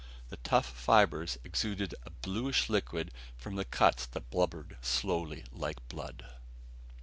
The 0.29 0.37
tough 0.37 0.65
fibres 0.65 1.37
exuded 1.43 1.93
a 2.07 2.09
bluish 2.09 2.69
liquid 2.71 3.11
from 3.37 3.55
the 3.55 3.63
cuts 3.65 4.07
that 4.07 4.31
bubbled 4.31 4.75
slowly 4.81 5.43
like 5.53 5.87
blood. 5.89 6.25